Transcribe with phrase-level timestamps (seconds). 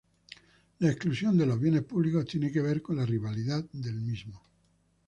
[0.79, 4.41] La exclusión de los bienes públicos tiene que ver con la rivalidad del mismo.